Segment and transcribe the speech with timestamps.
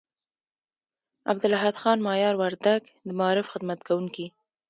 [1.31, 4.25] عبدالاحد خان مایار وردگ، د معارف خدمت کوونکي